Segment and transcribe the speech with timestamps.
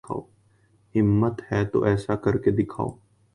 [0.95, 2.89] ہمت ہے تو ایسا کر کے دکھاؤ